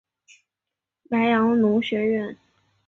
[1.03, 2.35] 莱阳农学院。